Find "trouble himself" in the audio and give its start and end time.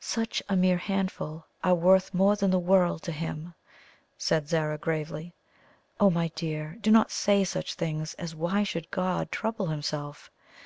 9.32-10.30